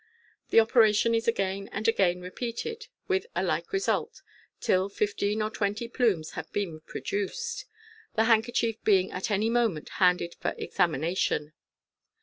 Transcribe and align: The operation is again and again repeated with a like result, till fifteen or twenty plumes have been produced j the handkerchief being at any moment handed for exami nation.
The 0.49 0.59
operation 0.59 1.13
is 1.13 1.27
again 1.27 1.69
and 1.71 1.87
again 1.87 2.21
repeated 2.21 2.87
with 3.07 3.27
a 3.35 3.43
like 3.43 3.71
result, 3.71 4.23
till 4.59 4.89
fifteen 4.89 5.43
or 5.43 5.51
twenty 5.51 5.87
plumes 5.87 6.31
have 6.31 6.51
been 6.51 6.79
produced 6.79 7.59
j 7.59 7.65
the 8.15 8.23
handkerchief 8.23 8.83
being 8.83 9.11
at 9.11 9.29
any 9.29 9.51
moment 9.51 9.89
handed 10.01 10.33
for 10.41 10.53
exami 10.53 11.01
nation. 11.01 11.53